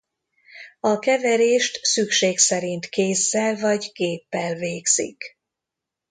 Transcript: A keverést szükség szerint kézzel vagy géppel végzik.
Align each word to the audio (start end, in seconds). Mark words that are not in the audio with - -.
A 0.79 0.99
keverést 0.99 1.85
szükség 1.85 2.37
szerint 2.37 2.85
kézzel 2.89 3.55
vagy 3.55 3.91
géppel 3.93 4.55
végzik. 4.55 5.23